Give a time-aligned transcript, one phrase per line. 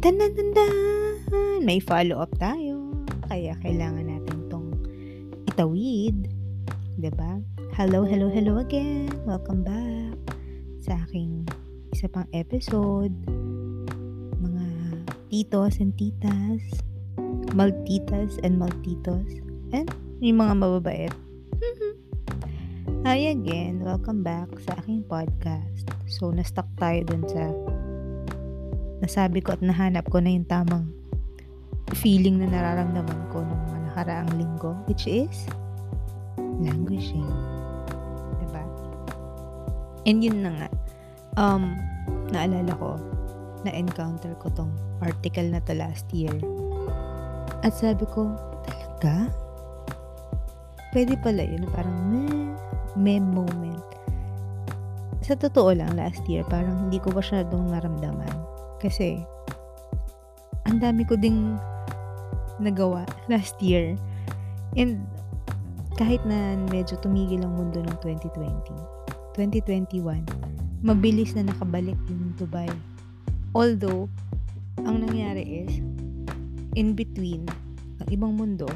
[0.00, 1.28] Tanandan!
[1.60, 3.04] May follow-up tayo.
[3.28, 4.72] Kaya kailangan natin tong
[5.44, 6.24] itawid.
[6.24, 6.96] ba?
[6.96, 7.32] Diba?
[7.76, 9.12] Hello, hello, hello again.
[9.28, 10.16] Welcome back
[10.80, 11.44] sa aking
[11.92, 13.12] isa pang episode.
[14.40, 14.64] Mga
[15.28, 16.64] titos and titas.
[17.52, 19.28] Maltitas and maltitos.
[19.76, 19.92] And
[20.24, 21.12] yung mga mababait.
[23.04, 23.84] Hi again.
[23.84, 25.92] Welcome back sa aking podcast.
[26.08, 27.52] So, na-stuck tayo dun sa
[29.00, 30.92] nasabi ko at nahanap ko na yung tamang
[31.98, 35.48] feeling na nararamdaman ko nung nakaraang linggo, which is
[36.60, 37.26] languishing.
[38.38, 38.62] Diba?
[40.06, 40.68] And yun na nga,
[41.40, 41.74] um,
[42.30, 43.00] naalala ko,
[43.66, 46.32] na-encounter ko tong article na to last year.
[47.64, 48.30] At sabi ko,
[48.64, 49.28] talaga?
[50.94, 52.52] Pwede pala yun, parang meh,
[52.94, 53.84] meh moment.
[55.20, 59.20] Sa totoo lang, last year, parang hindi ko doon naramdaman kasi,
[60.64, 61.60] ang dami ko ding
[62.60, 63.96] nagawa last year.
[64.76, 65.04] And,
[66.00, 68.40] kahit na medyo tumigil ang mundo ng 2020,
[69.36, 70.24] 2021,
[70.80, 72.68] mabilis na nakabalik yung Dubai.
[73.52, 74.08] Although,
[74.80, 75.84] ang nangyari is,
[76.78, 77.44] in between,
[78.00, 78.68] ng ibang mundo,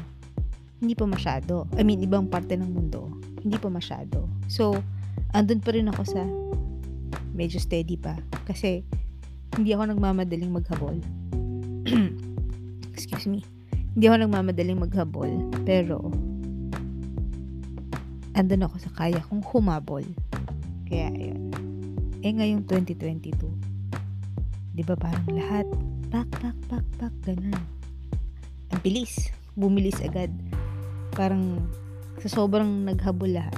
[0.83, 1.65] hindi pa masyado.
[1.79, 3.09] I mean, ibang parte ng mundo,
[3.41, 4.29] hindi pa masyado.
[4.51, 4.77] So,
[5.33, 6.21] andun pa rin ako sa
[7.33, 8.19] medyo steady pa.
[8.45, 8.85] Kasi,
[9.55, 10.99] hindi ako nagmamadaling maghabol.
[12.95, 13.39] Excuse me.
[13.95, 15.31] Hindi ako nagmamadaling maghabol.
[15.63, 16.11] Pero,
[18.35, 20.03] andun ako sa kaya kong humabol.
[20.91, 21.47] Kaya, ayun.
[22.19, 23.31] Eh, ngayong 2022,
[24.75, 25.63] di ba parang lahat,
[26.11, 27.55] pak, pak, pak, pak, ganun.
[28.75, 29.31] Ang bilis.
[29.55, 30.35] Bumilis agad.
[31.15, 31.63] Parang,
[32.19, 33.55] sa sobrang naghabol lahat,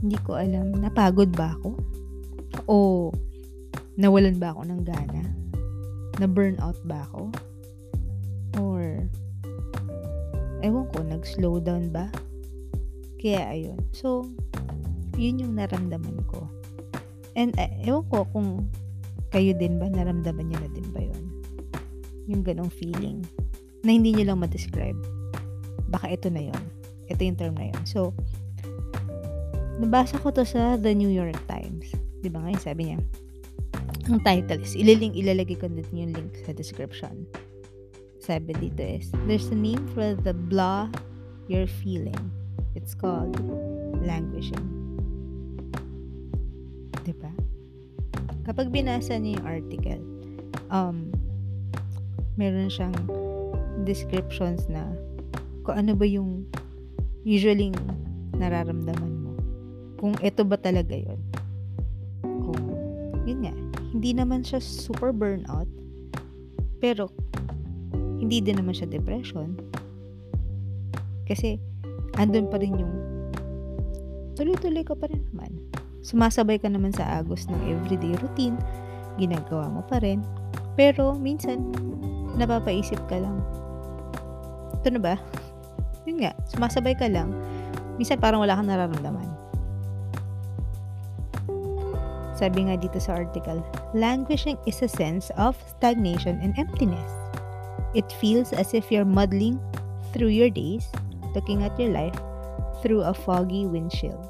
[0.00, 1.76] hindi ko alam, napagod ba ako?
[2.64, 2.76] O,
[3.96, 5.24] nawalan ba ako ng gana?
[6.20, 7.32] Na burnout ba ako?
[8.60, 9.04] Or,
[10.60, 12.12] ewan ko, nag-slow down ba?
[13.16, 13.80] Kaya ayun.
[13.96, 14.28] So,
[15.16, 16.44] yun yung naramdaman ko.
[17.36, 18.68] And uh, ewan ko kung
[19.32, 21.24] kayo din ba, naramdaman nyo na din ba yun?
[22.28, 23.24] Yung ganong feeling
[23.80, 24.96] na hindi nyo lang ma-describe.
[25.88, 26.62] Baka ito na yun.
[27.08, 27.82] Ito yung term na yun.
[27.88, 28.12] So,
[29.80, 31.92] nabasa ko to sa The New York Times.
[32.20, 32.98] Di ba ngayon sabi niya,
[34.06, 37.26] ang title is, ililink, ilalagay ko din yung link sa description.
[38.22, 40.86] Sabi dito is, there's a name for the blah
[41.50, 42.30] you're feeling.
[42.78, 43.34] It's called
[44.02, 44.62] languishing.
[47.02, 47.30] Diba?
[48.46, 50.02] Kapag binasa niyo yung article,
[50.70, 51.10] um,
[52.38, 52.94] meron siyang
[53.82, 54.86] descriptions na
[55.66, 56.46] kung ano ba yung
[57.26, 57.74] usually
[58.38, 59.32] nararamdaman mo.
[59.98, 61.15] Kung ito ba talaga yon
[64.06, 65.66] hindi naman siya super burnout,
[66.78, 67.10] pero
[68.22, 69.58] hindi din naman siya depression.
[71.26, 71.58] Kasi,
[72.14, 72.94] andun pa rin yung
[74.38, 75.58] tuloy-tuloy ka pa rin naman.
[76.06, 78.54] Sumasabay ka naman sa agos ng everyday routine,
[79.18, 80.22] ginagawa mo pa rin.
[80.78, 81.74] Pero, minsan,
[82.38, 83.42] napapaisip ka lang,
[84.70, 85.14] ito na ba?
[86.06, 87.34] Yun nga, sumasabay ka lang.
[87.98, 89.35] Minsan parang wala kang nararamdaman.
[92.36, 93.64] Sabi nga dito sa article,
[93.96, 97.08] languishing is a sense of stagnation and emptiness.
[97.96, 99.56] It feels as if you're muddling
[100.12, 100.84] through your days,
[101.32, 102.16] looking at your life
[102.84, 104.20] through a foggy windshield.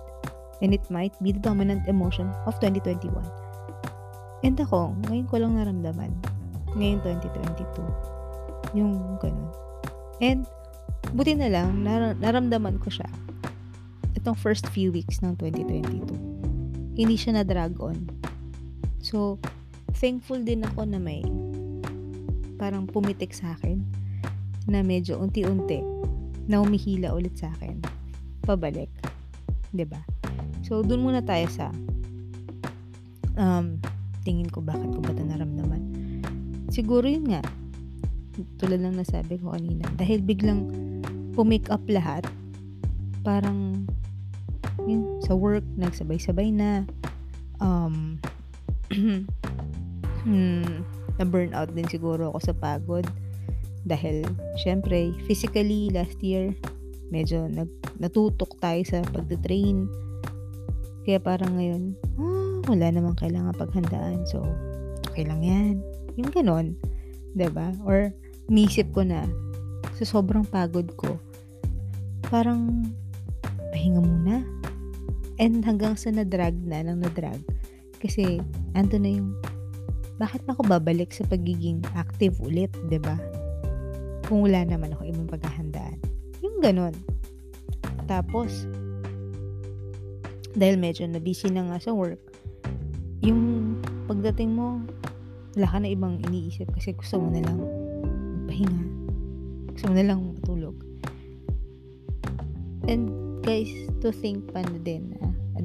[0.62, 3.11] And it might be the dominant emotion of 2021.
[4.47, 6.15] And ako, ngayon ko lang naramdaman.
[6.78, 8.78] Ngayon 2022.
[8.78, 9.50] Yung ganun.
[10.22, 10.47] And,
[11.11, 13.11] buti na lang, nar- naramdaman ko siya
[14.15, 16.35] itong first few weeks ng 2022
[16.97, 18.09] hindi siya na-drag on.
[19.05, 19.37] So,
[20.01, 21.21] thankful din ako na may
[22.57, 23.84] parang pumitik sa akin
[24.65, 25.84] na medyo unti-unti
[26.49, 27.84] na umihila ulit sa akin.
[28.43, 28.91] Pabalik.
[28.99, 30.01] ba diba?
[30.65, 31.69] So, dun muna tayo sa
[33.37, 33.78] um,
[34.25, 35.83] tingin ko bakit ko ba ito naramdaman.
[36.72, 37.45] Siguro yun nga,
[38.59, 40.66] tulad ng nasabi ko kanina, dahil biglang
[41.37, 42.27] pumick up lahat,
[43.22, 43.87] parang
[44.86, 46.86] yun, sa work, nagsabay-sabay na.
[47.59, 48.22] Um,
[50.24, 50.86] hmm,
[51.18, 53.06] na-burnout din siguro ako sa pagod.
[53.86, 54.27] Dahil,
[54.59, 56.54] syempre, physically, last year,
[57.10, 59.91] medyo nag, natutok tayo sa pagda-train.
[61.06, 61.82] Kaya parang ngayon,
[62.18, 64.27] ah, wala namang kailangan paghandaan.
[64.27, 64.42] So,
[65.10, 65.82] okay lang yan.
[66.18, 66.78] Yung ganon.
[67.34, 67.68] ba diba?
[67.86, 68.10] Or,
[68.50, 69.27] nisip ko na,
[69.98, 71.18] sa sobrang pagod ko,
[72.27, 72.91] parang,
[73.71, 74.55] pahinga muna
[75.36, 77.41] And hanggang sa na-drag na, nang na-drag.
[78.00, 78.41] Kasi,
[78.72, 79.36] ando na yung
[80.16, 82.72] bakit ako babalik sa pagiging active ulit,
[83.04, 83.21] ba?
[84.24, 86.00] Kung wala naman ako ibang paghahandaan.
[86.41, 86.97] Yung ganun.
[88.09, 88.65] Tapos,
[90.56, 92.32] dahil medyo na busy na nga sa work,
[93.21, 93.77] yung
[94.09, 94.80] pagdating mo,
[95.53, 98.84] wala ka na ibang iniisip kasi gusto mo na lang magpahinga.
[99.77, 100.77] Gusto mo na lang matulog.
[102.89, 103.12] And
[103.44, 103.68] guys,
[104.00, 105.12] to think pa na din,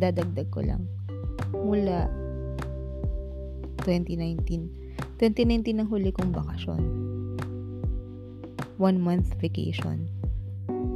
[0.01, 0.89] ah, dadagdag ko lang,
[1.53, 2.09] mula
[3.85, 4.41] 2019.
[5.21, 6.81] 2019 ang huli kong bakasyon.
[8.81, 10.09] One month vacation.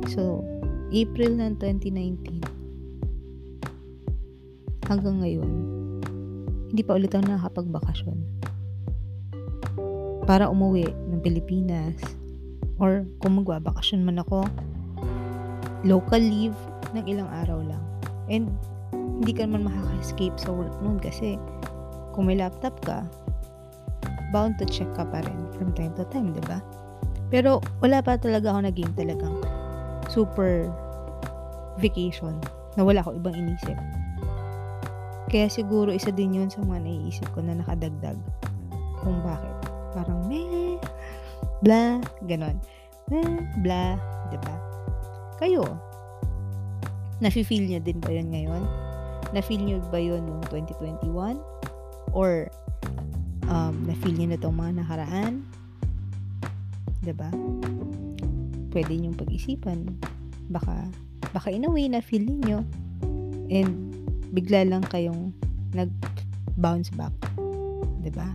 [0.09, 0.41] So,
[0.89, 2.41] April ng 2019
[4.89, 5.51] hanggang ngayon,
[6.69, 8.17] hindi pa ulit ako nakakapagbakasyon.
[10.25, 11.97] Para umuwi ng Pilipinas
[12.81, 14.49] or kung magbabakasyon man ako,
[15.85, 16.57] local leave
[16.97, 17.83] ng ilang araw lang.
[18.25, 18.49] And
[19.19, 21.39] hindi ka naman makaka-escape sa work noon kasi
[22.11, 23.03] kung may laptop ka,
[24.35, 26.59] bound to check ka pa rin from time to time, di ba?
[27.31, 29.35] Pero wala pa talaga ako naging talagang
[30.11, 30.67] super
[31.79, 32.35] vacation
[32.75, 33.75] na wala ako ibang inisip.
[35.31, 38.19] Kaya siguro isa din yun sa mga naiisip ko na nakadagdag
[39.01, 39.55] kung bakit.
[39.95, 40.77] Parang meh,
[41.63, 42.59] blah, ganon.
[43.09, 43.97] Meh, blah,
[44.29, 44.55] diba?
[45.39, 45.63] Kayo,
[47.19, 48.63] nafe-feel niya din ba yun ngayon?
[49.35, 51.35] Na-feel niyo ba yun noong 2021?
[52.15, 52.47] Or
[53.51, 55.43] um, na-feel niyo na itong mga nakaraan?
[57.03, 57.27] Diba?
[58.71, 59.91] Pwede niyong pag-isipan.
[60.47, 60.87] Baka,
[61.35, 62.63] baka in a way na feel niyo
[63.51, 63.91] and
[64.31, 65.35] bigla lang kayong
[65.75, 67.11] nag-bounce back.
[68.07, 68.31] Diba?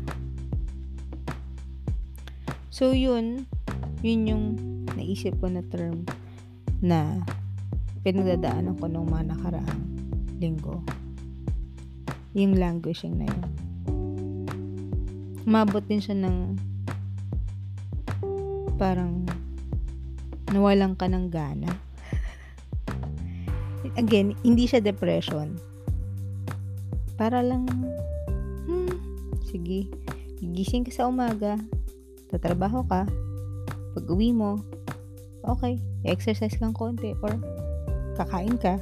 [2.68, 3.48] So, yun,
[4.04, 4.44] yun yung
[4.92, 6.04] naisip ko na term
[6.84, 7.24] na
[8.04, 9.99] pinagdadaanan ko nung mga nakaraang
[10.40, 10.80] linggo.
[12.32, 13.44] Yung languishing na yun.
[15.44, 16.56] Umabot din siya ng
[18.80, 19.28] parang
[20.48, 21.68] nawalan ka ng gana.
[24.00, 25.60] Again, hindi siya depression.
[27.20, 27.68] Para lang,
[28.64, 28.96] hmm,
[29.44, 29.92] sige,
[30.40, 31.60] gigising ka sa umaga,
[32.32, 33.04] tatrabaho ka,
[33.92, 34.64] pag uwi mo,
[35.44, 35.76] okay,
[36.08, 37.36] exercise kang konti, or
[38.16, 38.80] kakain ka,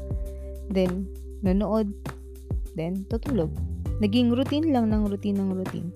[0.71, 1.11] then,
[1.43, 1.93] nanood,
[2.75, 3.51] then, tutulog.
[3.99, 5.91] Naging routine lang ng routine ng routine.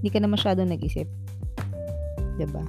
[0.00, 1.10] Hindi ka na masyadong nag-isip.
[1.10, 2.38] ba?
[2.38, 2.64] Diba?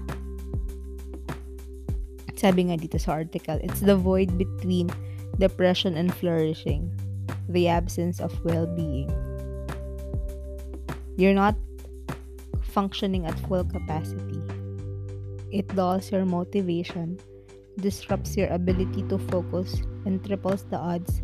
[2.34, 4.90] Sabi nga dito sa article, it's the void between
[5.38, 6.90] depression and flourishing,
[7.54, 9.14] the absence of well-being.
[11.22, 11.54] You're not
[12.66, 14.42] functioning at full capacity.
[15.54, 17.22] It dulls your motivation,
[17.78, 21.22] disrupts your ability to focus, and triples the odds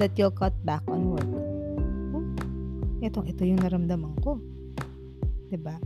[0.00, 1.28] that you'll cut back on work.
[2.16, 2.24] Oh,
[3.04, 4.40] ito, ito yung naramdaman ko.
[5.52, 5.76] 'Di ba?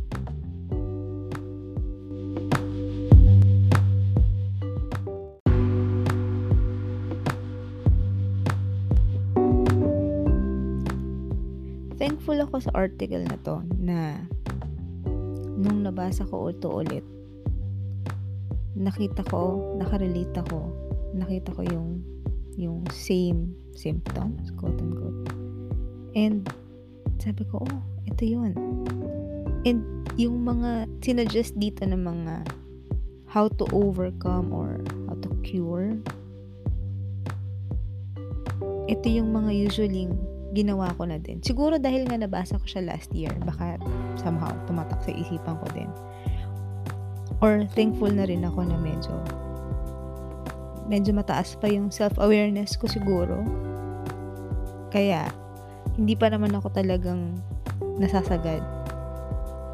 [11.98, 14.22] Thankful ako sa article na to na
[15.58, 17.02] nung nabasa ko ito ulit,
[18.78, 20.70] nakita ko, nakarelate ako,
[21.18, 22.13] nakita ko yung
[22.56, 25.30] yung same symptoms, quote unquote.
[26.14, 26.46] And
[27.18, 28.54] sabi ko, oh, ito yun.
[29.64, 29.82] And
[30.14, 32.34] yung mga sinuggest dito ng mga
[33.26, 34.78] how to overcome or
[35.10, 35.98] how to cure,
[38.86, 40.06] ito yung mga usually
[40.54, 41.42] ginawa ko na din.
[41.42, 43.80] Siguro dahil nga nabasa ko siya last year, baka
[44.20, 45.90] somehow tumatak sa isipan ko din.
[47.42, 49.18] Or thankful na rin ako na medyo
[50.88, 53.40] medyo mataas pa yung self-awareness ko siguro.
[54.92, 55.28] Kaya,
[55.94, 57.38] hindi pa naman ako talagang
[57.98, 58.62] nasasagad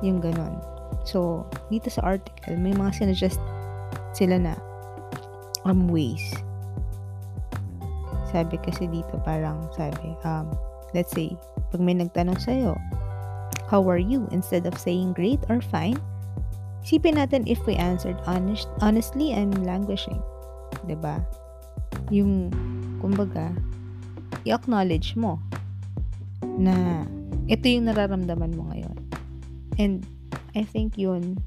[0.04, 0.56] yung ganon.
[1.04, 3.40] So, dito sa article, may mga sinuggest
[4.12, 4.54] sila na
[5.64, 6.22] um, ways.
[8.30, 10.46] Sabi kasi dito parang sabi, um,
[10.90, 11.38] Let's say,
[11.70, 12.74] pag may nagtanong sa'yo,
[13.70, 14.26] how are you?
[14.34, 15.98] Instead of saying great or fine,
[16.82, 20.18] isipin natin if we answered honest, honestly, I'm languishing.
[20.82, 20.88] Ba?
[20.88, 21.14] Diba?
[22.10, 22.50] Yung,
[22.98, 23.52] kumbaga,
[24.44, 25.38] i-acknowledge mo
[26.60, 27.04] na
[27.50, 28.96] ito yung nararamdaman mo ngayon.
[29.80, 30.04] And
[30.54, 31.38] I think yun,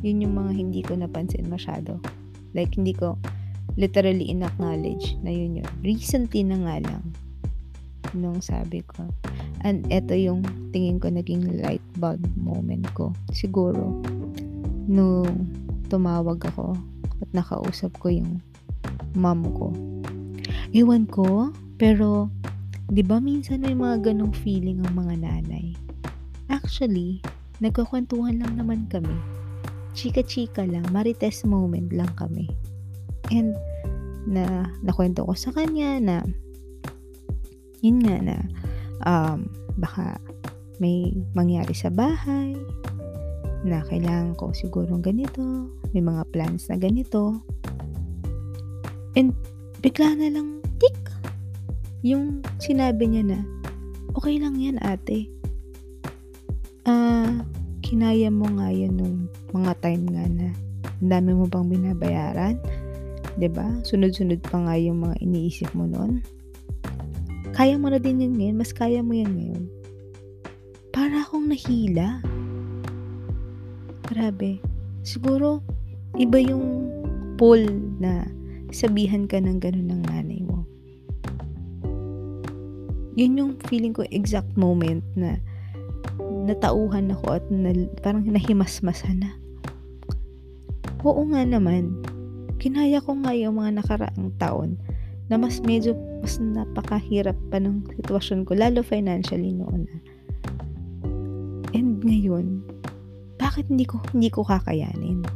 [0.00, 1.98] yun yung mga hindi ko napansin masyado.
[2.52, 3.16] Like, hindi ko
[3.76, 5.70] literally in-acknowledge na yun yun.
[5.80, 7.02] Recently na nga lang,
[8.12, 9.08] nung sabi ko.
[9.64, 10.44] And ito yung
[10.74, 13.16] tingin ko naging light bulb moment ko.
[13.32, 14.02] Siguro,
[14.84, 15.48] nung
[15.88, 16.76] tumawag ako
[17.22, 18.42] at nakausap ko yung
[19.14, 19.68] mom ko.
[20.72, 22.32] Iwan ko, pero,
[22.88, 25.76] di ba minsan may mga ganong feeling ang mga nanay?
[26.48, 27.20] Actually,
[27.60, 29.14] nagkukwentuhan lang naman kami.
[29.92, 32.48] Chika-chika lang, marites moment lang kami.
[33.28, 33.52] And,
[34.26, 36.16] na nakwento ko sa kanya na
[37.82, 38.36] yun nga na
[39.02, 40.18] um, baka
[40.78, 42.54] may mangyari sa bahay
[43.62, 45.42] na kailangan ko siguro ganito
[45.94, 47.42] may mga plans na ganito
[49.18, 49.36] and
[49.84, 50.96] bigla na lang tik
[52.02, 53.40] yung sinabi niya na
[54.18, 55.30] okay lang yan ate
[56.86, 57.32] ah uh,
[57.82, 60.48] kinaya mo nga yan nung mga time nga na
[61.02, 62.58] ang dami mo pang binabayaran
[63.38, 63.66] ba?
[63.86, 66.20] Sunod-sunod pa nga yung mga iniisip mo noon.
[67.52, 69.64] Kaya mo na din yun ngayon, mas kaya mo yan ngayon.
[70.92, 72.20] Para akong nahila.
[74.08, 74.60] Grabe.
[75.04, 75.64] Siguro,
[76.20, 76.88] iba yung
[77.40, 77.64] pull
[78.00, 78.28] na
[78.72, 80.66] sabihan ka ng ganun ng nanay mo.
[83.14, 85.36] Yun yung feeling ko exact moment na
[86.48, 89.30] natauhan ako at na, parang nahimasmasan na.
[91.04, 91.92] Oo nga naman,
[92.56, 94.80] kinaya ko nga yung mga nakaraang taon
[95.28, 99.90] na mas medyo mas napakahirap pa ng sitwasyon ko, lalo financially noon.
[101.74, 102.62] And ngayon,
[103.36, 105.26] bakit hindi ko hindi ko kakayanin?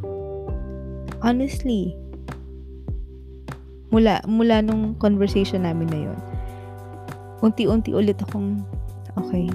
[1.19, 1.99] Honestly,
[3.91, 6.19] mula mula nung conversation namin na yon,
[7.45, 8.65] unti-unti ulit akong
[9.17, 9.49] okay,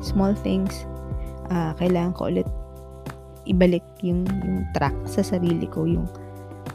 [0.00, 0.86] small things,
[1.52, 2.48] uh, kailangan ko ulit
[3.44, 6.08] ibalik yung, yung track sa sarili ko, yung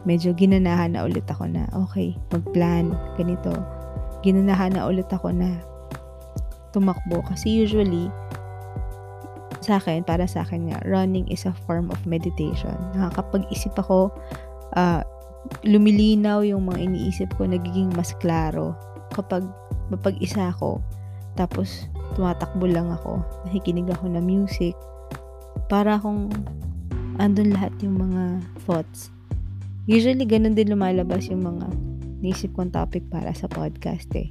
[0.06, 3.52] medyo ginanahan na ulit ako na, okay, magplan, ganito.
[4.22, 5.60] Ginanahan na ulit ako na
[6.72, 7.26] tumakbo.
[7.26, 8.08] Kasi usually,
[9.60, 12.76] sa akin, para sa akin nga, running is a form of meditation.
[12.96, 14.14] Nakakapag-isip ako,
[14.78, 15.02] uh,
[15.64, 18.76] lumilinaw yung mga iniisip ko, nagiging mas klaro.
[19.16, 19.46] Kapag
[19.90, 20.84] mapag-isa ako,
[21.40, 24.76] tapos tumatakbo lang ako, nakikinig ako ng music,
[25.72, 26.30] para akong
[27.22, 29.14] andun lahat yung mga thoughts
[29.90, 31.66] Usually, ganun din lumalabas yung mga
[32.22, 34.30] naisip kong topic para sa podcast eh.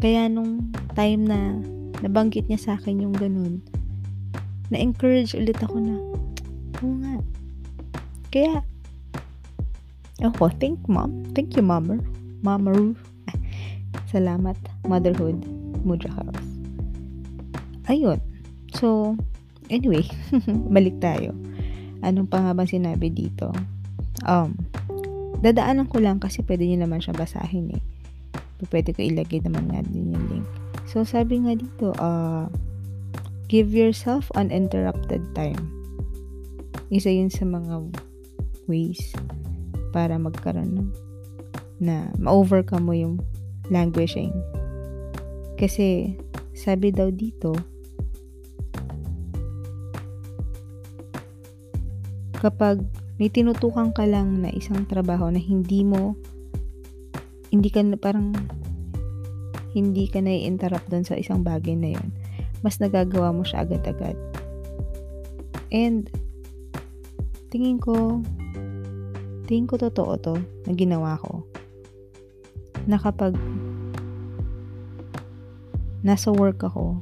[0.00, 1.60] Kaya nung time na
[2.00, 3.60] nabanggit niya sa akin yung ganun,
[4.72, 6.00] na-encourage ulit ako na,
[6.80, 7.14] oo nga.
[8.32, 8.64] Kaya,
[10.22, 11.26] ako, thank mom.
[11.34, 11.98] Thank you, mama.
[12.42, 12.94] Mama Ru.
[14.12, 14.54] Salamat,
[14.86, 15.42] motherhood,
[15.82, 16.48] Mudra House.
[17.90, 18.22] Ayun.
[18.76, 19.18] So,
[19.72, 20.06] anyway,
[20.74, 21.34] balik tayo.
[22.02, 23.50] Anong pa nga ba sinabi dito?
[24.26, 24.58] Um,
[25.42, 27.82] dadaanan ko lang kasi pwede nyo naman siya basahin eh.
[28.70, 30.46] Pwede ko ilagay naman nga din yung link.
[30.86, 32.46] So, sabi nga dito, uh,
[33.50, 35.58] give yourself uninterrupted time.
[36.92, 37.90] Isa yun sa mga
[38.70, 39.16] ways
[39.92, 40.88] para magkaroon ng
[41.82, 43.14] na ma-overcome mo yung
[43.68, 44.30] languishing.
[45.58, 46.14] Kasi,
[46.54, 47.54] sabi daw dito,
[52.42, 52.82] kapag
[53.22, 56.18] may tinutukan ka lang na isang trabaho na hindi mo
[57.54, 58.34] hindi ka na parang
[59.70, 62.10] hindi ka na-interrupt doon sa isang bagay na yon
[62.66, 64.18] mas nagagawa mo siya agad-agad
[65.70, 66.10] and
[67.54, 68.18] tingin ko
[69.46, 70.34] tingin ko totoo to
[70.66, 71.42] na ginawa ko
[72.86, 73.38] na kapag
[76.02, 76.98] nasa work ako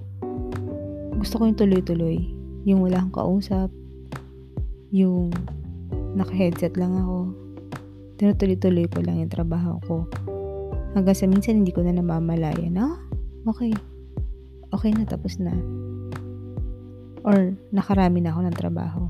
[1.20, 2.18] gusto ko yung tuloy-tuloy
[2.68, 3.70] yung wala akong kausap
[4.90, 5.30] yung
[6.14, 7.30] naka-headset lang ako.
[8.18, 9.96] Tinutuloy-tuloy ko lang yung trabaho ko.
[10.92, 12.98] Hanggang sa minsan hindi ko na namamalaya na,
[13.46, 13.70] okay.
[14.74, 15.54] Okay na, tapos na.
[17.22, 19.02] Or nakarami na ako ng trabaho.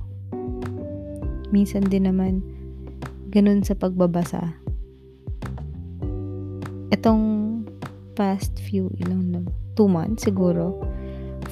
[1.50, 2.44] Minsan din naman,
[3.30, 4.58] ganun sa pagbabasa.
[6.90, 7.22] Itong
[8.18, 9.40] past few, ilang na,
[9.78, 10.74] two months siguro,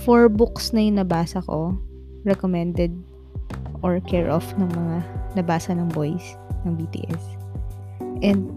[0.03, 1.79] four books na yung nabasa ko,
[2.27, 2.93] recommended
[3.87, 4.97] or care of ng mga
[5.39, 6.35] nabasa ng boys
[6.67, 7.25] ng BTS.
[8.27, 8.51] And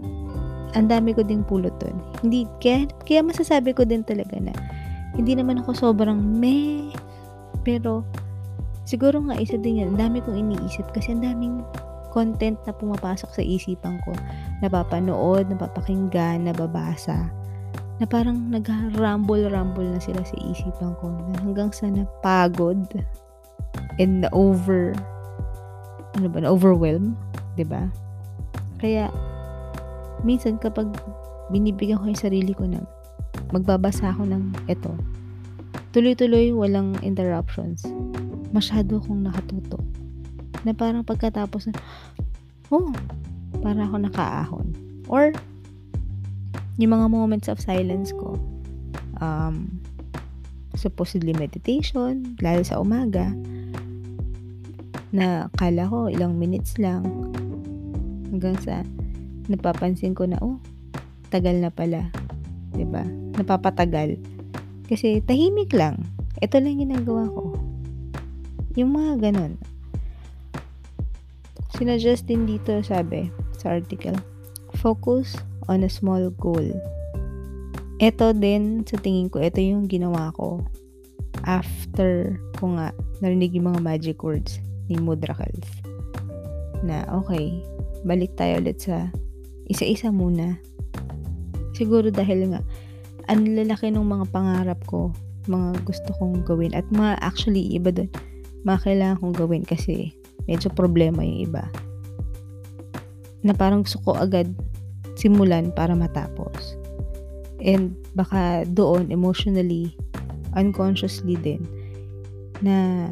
[0.74, 1.96] ang dami ko ding pulot doon.
[2.24, 4.52] Hindi, kaya, kaya masasabi ko din talaga na
[5.14, 6.90] hindi naman ako sobrang meh.
[7.62, 8.02] Pero,
[8.88, 9.94] siguro nga isa din yan.
[9.94, 11.60] Ang dami kong iniisip kasi ang daming
[12.12, 14.12] content na pumapasok sa isipan ko.
[14.60, 17.32] Napapanood, napapakinggan, nababasa.
[17.96, 21.08] Na parang nag-rumble-rumble na sila sa isipan ko.
[21.40, 22.84] Hanggang sa napagod
[23.96, 24.92] and na over
[26.12, 27.16] ano ba, na-overwhelm,
[27.64, 27.88] ba?
[28.76, 29.08] Kaya
[30.26, 30.92] minsan kapag
[31.48, 32.84] binibigyan ko yung sarili ko na
[33.54, 34.92] magbabasa ako ng ito,
[35.96, 37.84] tuloy-tuloy walang interruptions.
[38.52, 39.80] Masyado akong nakatuto.
[40.62, 41.74] Na parang pagkatapos na,
[42.70, 42.94] oh,
[43.62, 44.68] para ako nakaahon.
[45.10, 45.34] Or,
[46.78, 48.38] yung mga moments of silence ko,
[49.20, 49.68] um,
[50.74, 53.30] supposedly meditation, lalo sa umaga,
[55.12, 57.04] na kala ko ilang minutes lang
[58.32, 58.80] hanggang sa
[59.44, 60.56] napapansin ko na oh
[61.28, 62.08] tagal na pala
[62.88, 63.04] ba
[63.36, 64.20] napapatagal.
[64.88, 66.04] Kasi tahimik lang.
[66.44, 67.56] Ito lang ginagawa ko.
[68.76, 69.56] Yung mga ganun
[71.76, 74.16] sinuggest din dito sabi sa article
[74.78, 75.36] focus
[75.70, 76.64] on a small goal
[78.02, 80.62] ito din sa tingin ko ito yung ginawa ko
[81.46, 82.90] after ko nga
[83.22, 84.58] narinig yung mga magic words
[84.90, 85.66] ni Mudrakals
[86.82, 87.62] na okay
[88.02, 89.10] balik tayo ulit sa
[89.70, 90.58] isa-isa muna.
[91.72, 92.60] Siguro dahil nga,
[93.30, 95.14] ang lalaki ng mga pangarap ko,
[95.46, 98.10] mga gusto kong gawin, at mga actually iba doon,
[98.66, 100.12] mga kailangan kong gawin kasi
[100.46, 101.64] medyo problema yung iba.
[103.42, 104.50] Na parang gusto ko agad
[105.18, 106.78] simulan para matapos.
[107.62, 109.94] And baka doon emotionally,
[110.58, 111.62] unconsciously din,
[112.62, 113.08] na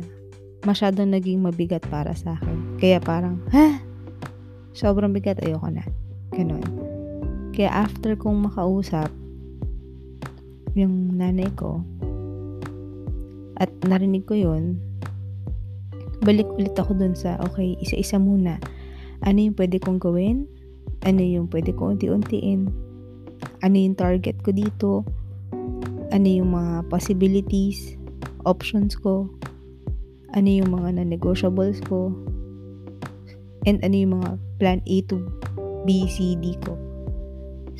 [0.66, 2.78] masyadong naging mabigat para sa akin.
[2.82, 3.80] Kaya parang, ha?
[4.74, 5.84] sobrang bigat, ayoko na.
[6.32, 6.62] Ganon.
[7.54, 9.10] Kaya after kong makausap,
[10.78, 11.82] yung nanay ko,
[13.60, 14.80] at narinig ko yun,
[16.20, 18.60] balik ulit ako dun sa, okay, isa-isa muna.
[19.24, 20.48] Ano yung pwede kong gawin?
[21.04, 22.68] Ano yung pwede kong unti-untiin?
[23.64, 24.90] Ano yung target ko dito?
[26.12, 27.96] Ano yung mga possibilities,
[28.44, 29.28] options ko?
[30.36, 32.12] Ano yung mga non-negotiables ko?
[33.68, 35.20] And ano yung mga plan A to
[35.84, 36.76] B, C, D ko.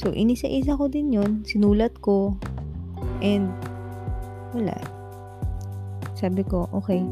[0.01, 2.41] So, inisa-isa ko din yon Sinulat ko.
[3.21, 3.53] And,
[4.57, 4.73] wala.
[6.17, 7.05] Sabi ko, okay,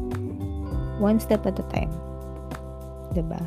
[0.99, 1.89] one step at a time.
[1.89, 3.15] ba?
[3.15, 3.41] Diba?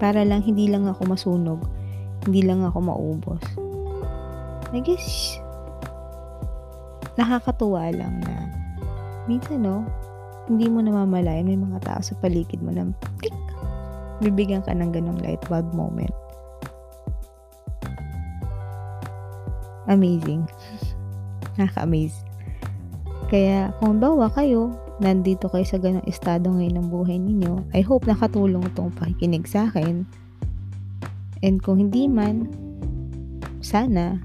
[0.00, 1.60] Para lang, hindi lang ako masunog.
[2.24, 3.42] Hindi lang ako maubos.
[4.70, 5.36] I guess,
[7.18, 8.48] nakakatuwa lang na
[9.26, 9.82] minsan, no,
[10.46, 12.86] hindi mo namamalayan may mga tao sa paligid mo na
[13.18, 13.34] click,
[14.22, 16.14] bibigyan ka ng ganong light bulb moment.
[19.90, 20.46] Amazing.
[21.58, 22.29] Nakaka-amaze.
[23.30, 28.10] Kaya kung bawa kayo, nandito kayo sa ganong estado ngayon ng buhay ninyo, I hope
[28.10, 30.02] nakatulong itong pakikinig sa akin.
[31.38, 32.50] And kung hindi man,
[33.62, 34.18] sana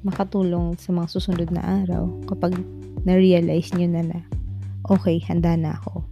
[0.00, 2.56] makatulong sa mga susunod na araw kapag
[3.04, 4.18] na-realize nyo na na
[4.88, 6.02] okay, handa na ako.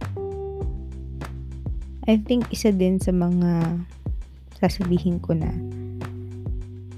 [2.05, 3.81] I think isa din sa mga
[4.61, 5.49] sasabihin ko na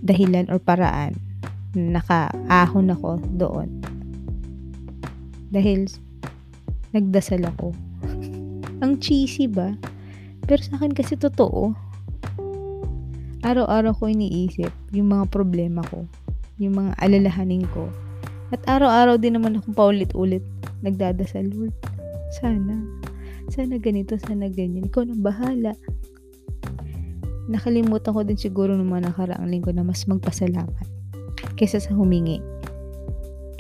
[0.04, 1.16] dahilan or paraan
[1.72, 3.81] nakaahon ako doon.
[5.52, 5.92] Dahil
[6.96, 7.76] nagdasal ako.
[8.82, 9.76] Ang cheesy ba?
[10.48, 11.76] Pero sa akin kasi totoo.
[13.44, 16.08] Araw-araw ko iniisip yung mga problema ko,
[16.58, 17.92] yung mga alalahanin ko.
[18.52, 20.44] At araw-araw din naman akong paulit-ulit
[20.82, 21.74] nagdadasal, Lord,
[22.42, 22.76] sana,
[23.54, 24.90] sana ganito, sana ganyan.
[24.90, 25.74] Ikaw nang bahala.
[27.50, 30.86] Nakalimutan ko din siguro ng mga nakaraang linggo na mas magpasalamat
[31.58, 32.51] kaysa sa humingi.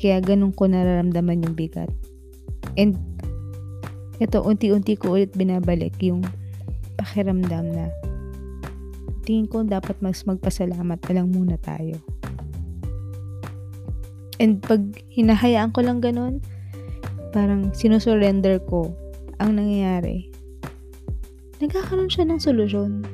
[0.01, 1.93] Kaya ganun ko nararamdaman yung bigat.
[2.73, 2.97] And
[4.17, 6.25] ito, unti-unti ko ulit binabalik yung
[6.97, 7.93] pakiramdam na
[9.21, 11.97] tingin ko dapat mas magpasalamat na lang muna tayo.
[14.41, 14.81] And pag
[15.13, 16.41] hinahayaan ko lang ganun,
[17.31, 18.89] parang sinusurrender ko
[19.37, 20.27] ang nangyayari,
[21.61, 23.05] nagkakaroon siya ng solusyon.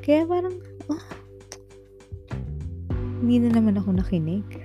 [0.00, 0.56] Kaya parang,
[0.88, 1.04] oh,
[3.20, 4.57] hindi na naman ako nakinig.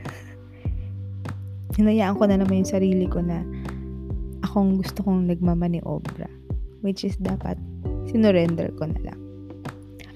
[1.78, 3.42] Hinayaan ko na naman yung sarili ko na
[4.46, 6.30] akong gusto kong nagmamaniobra.
[6.84, 7.56] Which is dapat
[8.12, 9.20] sinurrender ko na lang.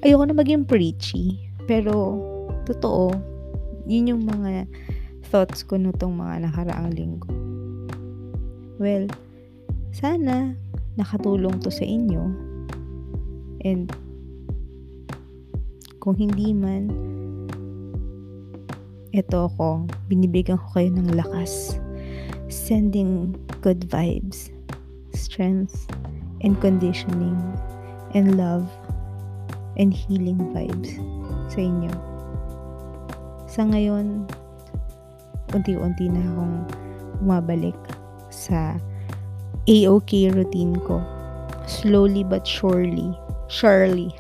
[0.05, 1.41] Ayoko na maging preachy.
[1.65, 2.21] Pero,
[2.69, 3.11] totoo,
[3.89, 4.67] yun yung mga
[5.33, 7.27] thoughts ko nitong mga nakaraang linggo.
[8.77, 9.09] Well,
[9.89, 10.53] sana
[10.99, 12.29] nakatulong to sa inyo.
[13.65, 13.89] And
[15.97, 16.93] kung hindi man,
[19.17, 21.81] ito ako, binibigyan ko kayo ng lakas.
[22.53, 23.33] Sending
[23.65, 24.53] good vibes,
[25.17, 25.89] strength,
[26.45, 27.35] and conditioning,
[28.13, 28.69] and love,
[29.81, 31.01] and healing vibes
[31.49, 31.93] sa inyo.
[33.49, 34.29] Sa ngayon,
[35.57, 36.55] unti-unti na akong
[37.17, 37.77] bumabalik
[38.29, 38.77] sa
[39.65, 41.01] AOK routine ko.
[41.65, 43.11] Slowly but surely.
[43.49, 44.13] Surely.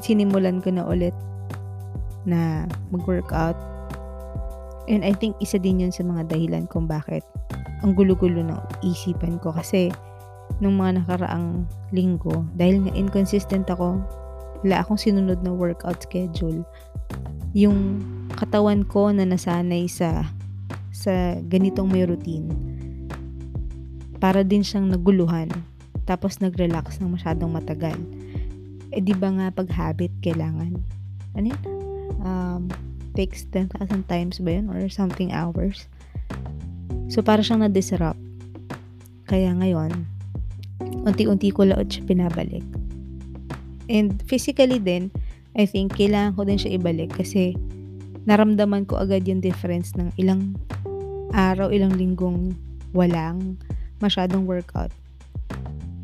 [0.00, 1.12] Sinimulan ko na ulit
[2.28, 3.56] na mag-workout.
[4.88, 7.24] And I think isa din yun sa mga dahilan kung bakit
[7.80, 9.56] ang gulo-gulo ng isipan ko.
[9.56, 9.88] Kasi
[10.60, 11.64] nung mga nakaraang
[11.96, 13.96] linggo, dahil nga inconsistent ako,
[14.64, 16.60] wala akong sinunod na workout schedule.
[17.56, 18.04] Yung
[18.36, 20.28] katawan ko na nasanay sa
[20.92, 22.50] sa ganitong may routine,
[24.18, 25.48] para din siyang naguluhan.
[26.04, 27.96] Tapos nag-relax ng masyadong matagal.
[28.90, 30.74] Eh di ba nga pag habit kailangan?
[31.38, 31.77] Ano yun?
[32.20, 32.68] Um,
[33.18, 33.74] takes 10,000
[34.06, 34.70] times ba yun?
[34.70, 35.90] Or something hours.
[37.10, 38.20] So para siyang na-disrupt.
[39.26, 40.06] Kaya ngayon,
[41.02, 42.64] unti-unti ko laot siya pinabalik.
[43.88, 45.10] And physically din,
[45.56, 47.56] I think kailangan ko din siya ibalik kasi
[48.28, 50.54] naramdaman ko agad yung difference ng ilang
[51.32, 52.54] araw, ilang linggong
[52.92, 53.56] walang
[53.98, 54.92] masyadong workout.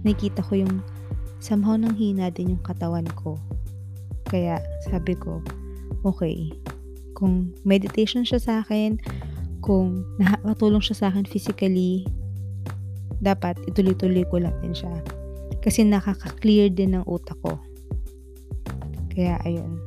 [0.02, 0.80] Nakita ko yung
[1.40, 3.36] somehow nang hina din yung katawan ko.
[4.28, 5.44] Kaya sabi ko,
[6.04, 6.52] okay,
[7.16, 9.00] kung meditation siya sa akin,
[9.64, 12.04] kung nakatulong siya sa akin physically,
[13.24, 14.92] dapat ituloy-tuloy ko lang din siya.
[15.64, 17.56] Kasi nakaka-clear din ng utak ko.
[19.08, 19.80] Kaya, ayun.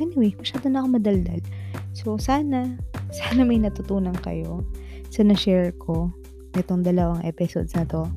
[0.00, 1.40] Anyway, masyado na ako madaldal.
[1.92, 2.80] So, sana,
[3.20, 4.64] sana may natutunan kayo
[5.12, 6.08] sa na-share ko
[6.56, 8.08] nitong dalawang episodes na to.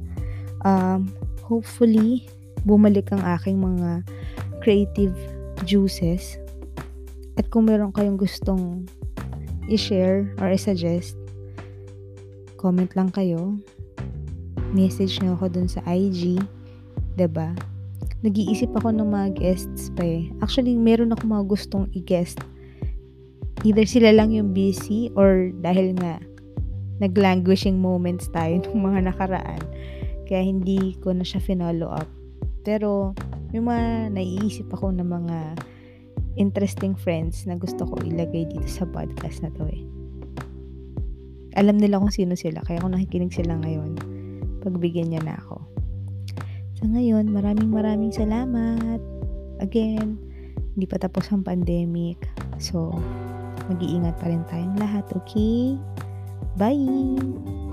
[0.63, 1.11] Um,
[1.43, 2.23] hopefully,
[2.63, 4.07] bumalik ang aking mga
[4.63, 5.13] creative
[5.67, 6.39] juices.
[7.35, 8.87] At kung meron kayong gustong
[9.67, 11.19] i-share or i-suggest,
[12.55, 13.59] comment lang kayo
[14.75, 16.35] message nyo ako dun sa IG,
[17.15, 17.49] ba diba?
[18.27, 20.27] Nag-iisip ako ng mga guests pa eh.
[20.43, 22.43] Actually, meron ako mga gustong i-guest.
[23.63, 26.19] Either sila lang yung busy or dahil nga
[26.99, 29.61] nag-languishing moments tayo ng mga nakaraan.
[30.27, 32.09] Kaya hindi ko na siya finollow up.
[32.65, 33.15] Pero,
[33.53, 35.37] may mga naiisip ako ng mga
[36.35, 39.81] interesting friends na gusto ko ilagay dito sa podcast na to eh.
[41.55, 43.95] Alam nila kung sino sila, kaya kung nakikinig sila ngayon,
[44.59, 45.63] pagbigyan niya na ako.
[46.83, 48.99] Sa ngayon, maraming maraming salamat.
[49.63, 50.19] Again,
[50.75, 52.19] hindi pa tapos ang pandemic.
[52.59, 52.91] So,
[53.71, 55.79] mag-iingat pa rin tayong lahat, okay?
[56.59, 57.64] Bye!